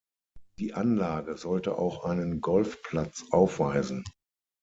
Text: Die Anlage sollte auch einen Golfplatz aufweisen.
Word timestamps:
Die 0.57 0.73
Anlage 0.73 1.37
sollte 1.37 1.77
auch 1.77 2.05
einen 2.05 2.41
Golfplatz 2.41 3.23
aufweisen. 3.29 4.03